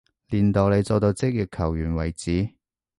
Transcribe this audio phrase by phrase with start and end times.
[0.29, 2.53] 練到你做到職業球員為止